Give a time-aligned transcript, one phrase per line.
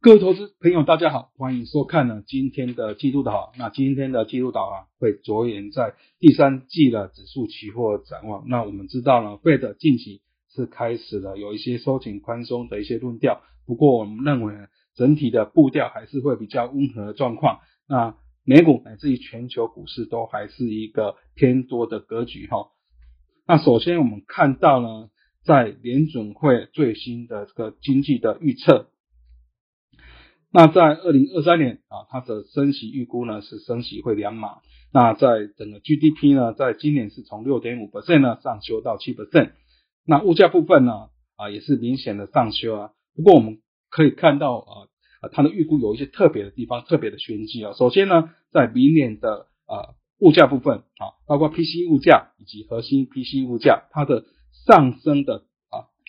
[0.00, 3.52] 各位投资朋友，大家好，欢迎收看呢今天的季度导航。
[3.58, 8.44] 那今天的季度导航会着眼在第三季的指数期货展望。
[8.46, 10.22] 那我们知道呢，费的近期
[10.54, 17.58] 是开始了有一些收紧宽松的一些论调，不过我们认为呢，整体的步调还是会比较温和的状况。
[17.88, 22.68] 那美股乃至于全球股市都还是一个偏多的格局哈。
[23.48, 25.10] 那首先我们看到呢，
[25.42, 28.90] 在联准会最新的这个经济的预测。
[30.50, 34.56] 那在二零二三年啊，它的升息预估呢是升息会两码。
[34.92, 39.50] 那在整个 GDP 呢，在今年是从六点五 percent 呢上修到七 percent。
[40.06, 42.90] 那物价部分呢啊也是明显的上修啊。
[43.14, 43.58] 不过我们
[43.90, 44.72] 可以看到啊
[45.20, 47.74] 啊它的预估有一些特别的地方，特别的玄机啊。
[47.74, 54.24] 首先呢，在明年的啊物价部分啊，包括 PC 物价以及核心 PC 物价，它的
[54.66, 55.44] 上升的。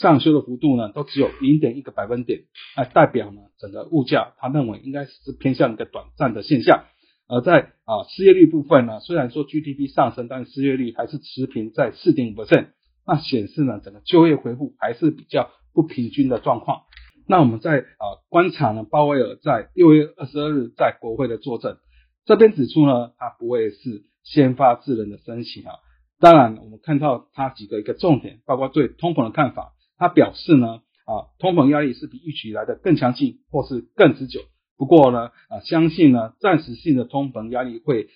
[0.00, 6.84] 上修的幅度呢，都只有零点一个百分点，那代表呢，整个物价他认为应该是偏向一个短暂的现象。
[7.28, 12.68] 而在啊失业率部分呢，虽然说 GDP 上升，但失业率还是持平在四点五 percent，
[13.06, 16.84] 那显示呢，整个就业恢复还是比较不平均的状况。
[17.28, 21.76] 那我们在啊观察呢，鲍威尔在六月二十二日在国会的作证，
[22.24, 25.74] 这边指出呢，他不会是先发制人的升息啊。
[26.18, 29.74] 当然，我们看到他几个一个重点，包括对通膨的看法。
[30.00, 34.40] 他表示呢，啊，通膨压力是比预期来的更强劲，或是更持久。
[34.78, 38.08] 不过呢，啊，相信呢，暂时性的通膨压力会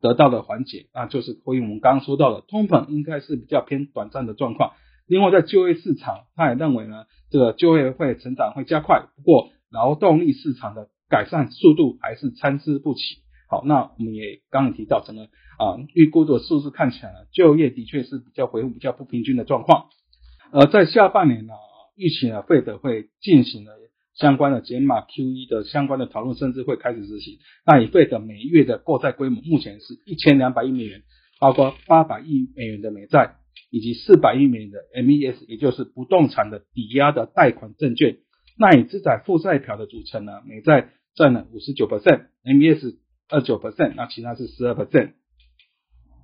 [0.00, 4.72] 得到的缓解，那就是关于我们刚刚说到的，通膨应该是比较偏短暂的状况。
[5.06, 13.18] 另外，在就业市场，他也认为呢，这个就业会成长会加快，不过劳动力市场的改善速度还是参差不齐。
[13.48, 15.24] 好，那我们也刚刚提到，整个
[15.58, 19.88] 啊预估的数字看起来，就业的确是比较回复比较不平均的状况。
[20.52, 21.52] 而在下半年呢，
[21.96, 23.72] 预期呢，费德会进行了
[24.14, 27.38] 相关的减码 QE 的相关的讨论，甚至会开始执行。
[27.66, 31.02] 那以费德每月的购债规模目前是一千两百亿美元，
[31.38, 33.36] 包括八百亿美元的美债，
[33.70, 38.16] 以及四百亿美元的 MES，也就是不动产的抵押的贷款证券。
[38.58, 42.96] 那以资产负债表的组成呢，美债占了五十九 percent，MES
[43.28, 45.12] 二九 percent，那其他是十二 percent。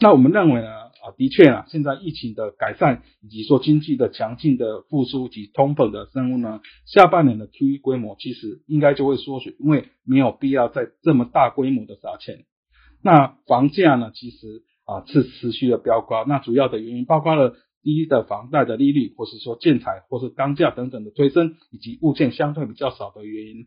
[0.00, 0.85] 那我们认为呢？
[1.06, 12.44] 啊，的确啊，现在疫情的改善以及说经济的强劲的复苏及通膨的升温呢，下半年的 QE 规模其实应该就会缩水，因为没有必要再这么大规模的撒钱。
[13.02, 23.66] 那房价呢，其实啊是持续的飙高，那主要的原因包括了低的房贷的利率，或是说建材或是钢价等等的推升，以及物件相对比较少的原因。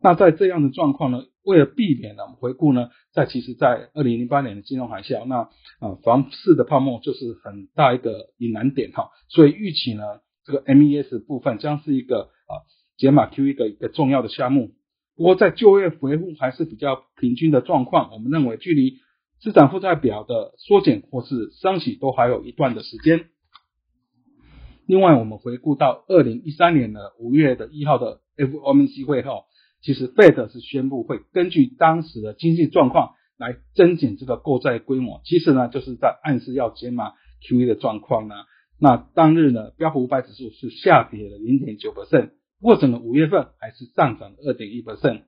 [0.00, 5.48] 那在这样的状况呢，为了避免呢，我们回顾呢，在其实，在二零零八年的金融海啸，那
[5.80, 10.04] 啊房市的泡沫就是很大一个隐难点哈，所以预期呢，
[10.44, 12.62] 这个 MES 部分将是一个啊
[12.96, 14.70] 解码 QE 的一个重要的项目。
[15.16, 18.98] 不过在就业回复还是比较平均的状况，我们认为距离
[19.40, 23.26] 资产负债表的缩减或是升息都还有一段的时间。
[24.86, 29.47] 另外，我们回顾到二零一三年的五月的一号的 FOMC 会后。
[29.80, 35.20] 其实，Fed 是宣布会根据当时的经济状况来增减这个购债规模。
[35.24, 37.12] 其实呢，就是在暗示要减码
[37.42, 38.34] QE 的状况呢。
[38.80, 42.30] 那当日呢，标普五百指数是下跌了零点九 percent，
[42.60, 45.22] 不过整个五月份还是上涨二点一 percent。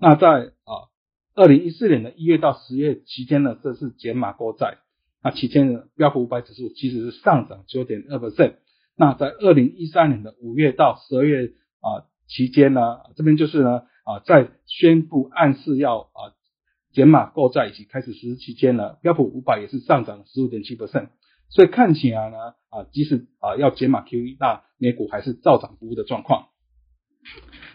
[0.00, 0.28] 那在
[0.64, 0.88] 啊，
[1.34, 4.78] 二零一四年的一月到十月期间呢，这是减码购债。
[5.22, 8.54] 那期间呢标普五百指数其实是上涨九点二 percent。
[8.96, 12.08] 那在二零一三年的五月到十二月啊。
[12.26, 12.80] 期间呢，
[13.16, 16.32] 这边就是呢啊，在宣布暗示要啊
[16.92, 21.08] 减码购债以及开始实施期间呢，标普五百也是上涨十五点七 percent，
[21.48, 22.36] 所以看起来呢
[22.70, 26.48] 啊，即使啊要减码 QE，那美股还是照涨不误的状况。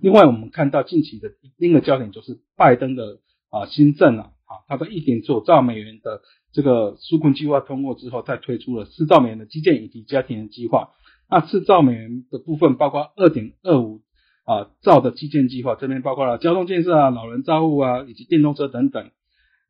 [0.00, 3.20] 另外，我们看到近期的另一个焦点就是拜登的
[3.50, 10.90] 啊新政啊，啊他的一点九兆美元的这个纾困计划通过之后，再推出了四兆美元的基建以及家庭的计划。
[11.30, 14.02] 那四兆美元的部分包括二点二五。
[14.44, 19.10] 啊，造的基建计划这边包括了交通建设啊、老人照护啊，以及电动车等等。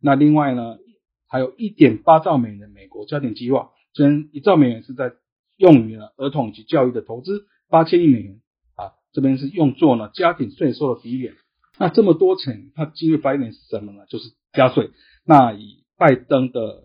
[0.01, 0.79] 那另外呢，
[1.29, 5.13] 还有一点八兆美元的美国家庭计划，虽然一兆美元是在
[5.57, 8.41] 用于了儿童及教育的投资，八千亿美元
[8.75, 11.35] 啊，这边是用作呢家庭税收的抵免。
[11.79, 14.07] 那这么多钱，它今日白点是什么呢？
[14.09, 14.91] 就是加税。
[15.25, 16.83] 那以拜登的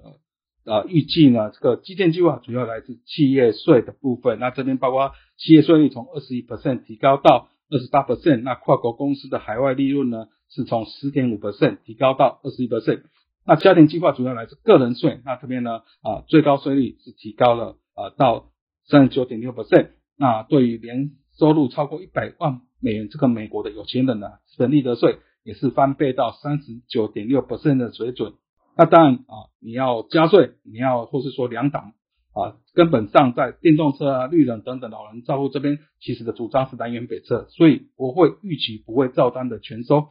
[0.64, 4.40] 呃预计呢，这个基建计划主要来自企业税的部分。
[4.40, 13.04] 那这边包括企业税率从二十一 percent 提高到二十八 percent，那跨国公司的海外利润呢，是从十点五 percent 提高到二十一 percent。
[13.46, 18.50] 那家庭计划主要来自个人税，那这边呢，啊，最高税率是提高了啊到
[18.88, 19.92] 三十九点六 percent。
[20.18, 28.34] 那对于年收入超过一百万美元，这个美国的有钱人呢，资本利得税也是翻倍到三十九点六 percent 的水准。
[28.76, 31.94] 那当然啊，你要加税，你要或是说两党
[32.34, 40.10] 啊，根本上在电动车啊、绿能等等老人照顾这边，其实的主张是南辕北辙，所以我会预期不会照单的全收。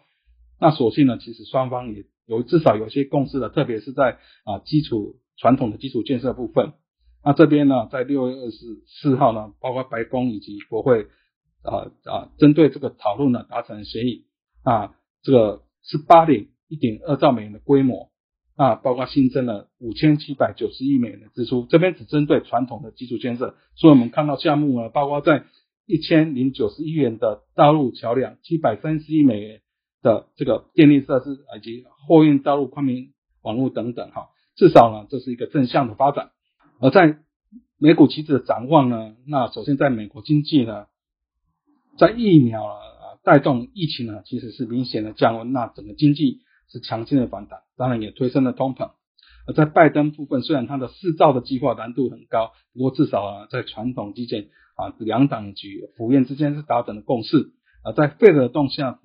[0.61, 6.73] 那所幸呢，其实双方也有至少有些共识的，特别是在啊基础传统的基础建设部分。
[7.25, 8.57] 那这边呢，在六月二十
[8.87, 11.07] 四号呢，包括白宫以及国会
[11.63, 14.25] 啊啊，针对这个讨论呢达成协议。
[14.65, 18.11] 啊，这个是八点一点二兆美元的规模。
[18.59, 23.55] 啊，包括新增了五千七百九十亿美元的支出，这边只针对传统的基础建设。
[23.77, 25.45] 所以我们看到项目呢，包括在
[25.87, 29.61] 一千零九十亿元的道路桥梁，七百三十亿美元
[30.03, 33.13] 的这个电力设施，以及货运道路宽频
[33.43, 34.11] 网络等等。
[34.11, 36.31] 哈，至少呢，这是一个正向的发展。
[36.81, 37.21] 而在
[37.79, 40.87] 美股期指的展望呢，那首先在美国经济呢，
[41.97, 42.75] 在疫苗啊
[43.23, 46.41] 带动疫情呢，其实是明显的降温，那整个经济。
[46.71, 48.91] 是强劲的反弹，当然也推升了通膨。
[49.47, 57.53] 而在拜登部分，虽然他的四兆的计划难度很高，不过至少啊，在传统基建啊两党及府院之间是达成了共识。
[57.85, 58.99] 而在费德的动向，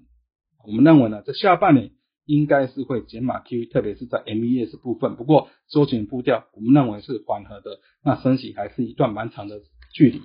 [0.65, 1.91] 我们认为呢，在下半年
[2.25, 5.15] 应该是会减码 QE，特别是在 MES 部分。
[5.15, 7.79] 不过收紧步调，我们认为是缓和的。
[8.03, 9.61] 那升息还是一段蛮长的
[9.93, 10.21] 距离。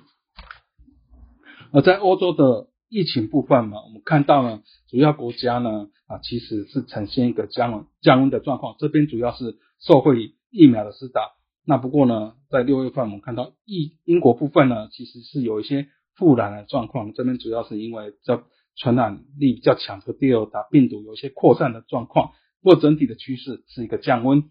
[1.71, 2.68] 而在欧洲的。
[2.89, 8.75] 疫情部分嘛，我们看到呢，主要国家呢啊，其实是呈现一个降温降温的状况。
[8.79, 11.21] 这边主要是受惠疫苗的施打。
[11.65, 17.13] 那不过呢，在六月份我们看到英英国部分呢，其实是有一些复燃的状况。
[17.13, 18.43] 这边主要是因为这
[18.75, 22.31] 传染力比较强，这第二打病毒有一些扩散的状况。
[22.63, 24.45] 不过整体的趋势是一个降温。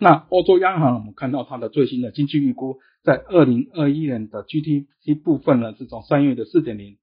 [0.00, 6.98] 那欧洲央行我们看到它的最新的经济预估，在二零二一年的 GDP 部分呢，是从三月的四点零。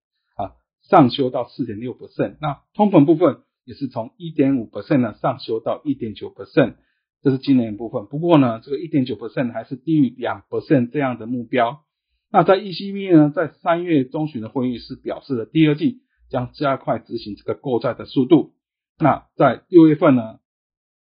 [0.90, 6.76] 上修到四点六 percent，那通膨部分也是从一点五 percent 呢上修到一点九 percent，
[7.22, 8.06] 这是今年部分。
[8.08, 11.84] 不过呢，这个一点九 percent 还是低于两 percent 这样的目标。
[12.32, 18.52] 那在 ECB 呢，在三月中旬的会议是表示了第二季将加快执行这个购债的速度。
[19.00, 20.40] 那在六月份呢，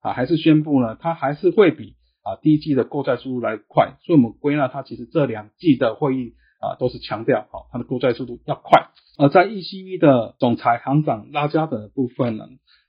[0.00, 3.96] 啊还是宣布呢，它还是会比啊第一季的购债速度来快。
[4.04, 6.34] 所以我们归纳它其实这两季的会议。
[6.62, 8.90] 啊，都是强调好，它的购债速度要快。
[9.18, 12.46] 而在 ECB 的总裁行长拉加的部分呢，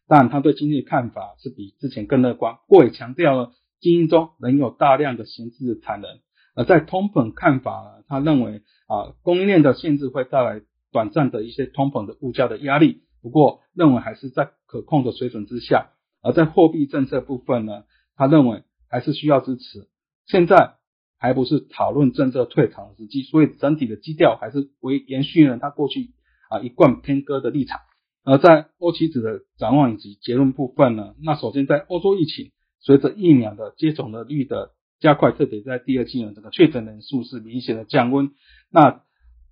[0.08, 6.20] 当然他对经济的看法是比之前更乐观，过也强调了经营中仍有大量的闲置产能。
[6.56, 10.62] 而在通膨看法，他认为啊，供应链的限制会带来
[10.92, 15.90] 短暂的一些通膨的物价的压力，不过认为还是在可控的水准之下。
[16.22, 17.86] 而在货币政策部分呢，
[18.16, 19.90] 他认为还是需要支持。
[20.28, 20.75] 现在。
[21.24, 26.10] 还不是讨论政策退场的时机，所以整体的基调还是为延续了他过去
[26.50, 27.80] 啊一贯偏鸽的立场。
[28.25, 38.31] 而在欧期指的展望以及结论部分呢，那首先在欧洲疫情随着疫苗的接种的率的加快，特别在第二季呢，这个确诊人数是明显的降温。
[38.70, 39.02] 那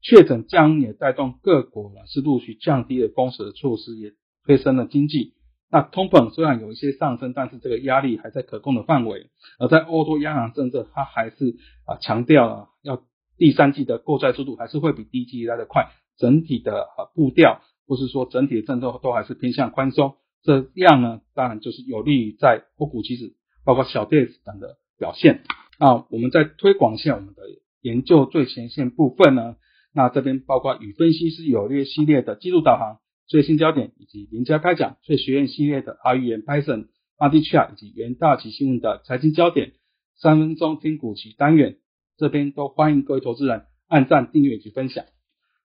[0.01, 4.12] 确诊降温也带动各国呢是陆续降低了封锁的措施，也
[4.46, 5.36] 推升了经济。
[5.72, 9.30] 那通膨虽然有一些上升，但是这个压力还在可控的范围。
[9.58, 13.01] 而在欧洲央行政策，它还是啊强调了要
[13.38, 15.90] 第三季的购债速度还是会比第一季来的快。
[16.18, 20.16] 整体的啊步调，或是说整体的政策都还是偏向宽松。
[20.44, 25.42] 这样呢，当然就是有利于在欧股期指，包括小跌等的表现。
[25.80, 27.44] 那我们在推广一下我们的
[27.82, 29.56] 研究最前线部分呢，
[29.94, 33.00] 那这边包括与分析师有约系列的技术导航。
[33.32, 39.72] 最新焦点以及名家开讲、最学院系列的阿语言 Python、阿 d c h a r 以及元大旗新闻的财经焦点，
[40.18, 41.78] 三分钟听股期单元，
[42.18, 45.06] 这边都欢迎各位投资人按赞、订阅及分享。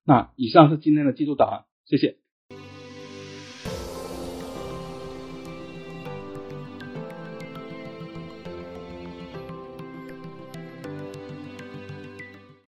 [0.05, 2.25] 那以上是今天的技术导航，谢谢。